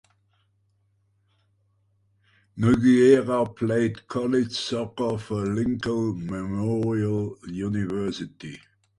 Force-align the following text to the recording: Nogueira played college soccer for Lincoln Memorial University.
Nogueira 2.57 3.45
played 3.55 4.07
college 4.07 4.51
soccer 4.53 5.19
for 5.19 5.45
Lincoln 5.53 6.25
Memorial 6.25 7.37
University. 7.47 8.59